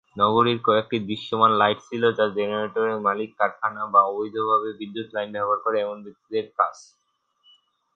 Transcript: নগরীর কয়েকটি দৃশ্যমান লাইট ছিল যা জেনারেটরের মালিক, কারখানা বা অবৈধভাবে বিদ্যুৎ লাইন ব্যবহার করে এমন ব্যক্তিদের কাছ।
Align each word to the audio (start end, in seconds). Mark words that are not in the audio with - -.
নগরীর 0.15 0.59
কয়েকটি 0.63 0.97
দৃশ্যমান 1.07 1.51
লাইট 1.53 1.79
ছিল 1.87 2.03
যা 2.17 2.25
জেনারেটরের 2.37 2.97
মালিক, 3.07 3.29
কারখানা 3.39 3.81
বা 3.93 4.01
অবৈধভাবে 4.03 4.69
বিদ্যুৎ 4.79 5.07
লাইন 5.15 5.29
ব্যবহার 5.35 5.59
করে 5.65 5.77
এমন 5.79 5.97
ব্যক্তিদের 6.05 6.45
কাছ। 6.57 6.75